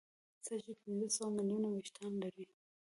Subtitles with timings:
[0.45, 2.45] سږي پنځه سوه ملیونه وېښتان لري.